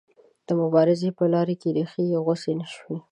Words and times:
د 0.47 0.49
مبارزې 0.61 1.09
په 1.17 1.23
لاره 1.33 1.55
کې 1.61 1.69
ریښې 1.75 2.03
یې 2.11 2.17
غوڅې 2.25 2.53
نه 2.59 2.67
شوې. 2.75 2.97